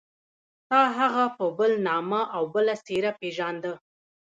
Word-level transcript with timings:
تا 0.69 0.81
هغه 0.97 1.23
په 1.37 1.45
بل 1.59 1.71
نامه 1.87 2.21
او 2.35 2.43
بله 2.53 2.73
څېره 2.85 3.11
پېژانده. 3.19 3.73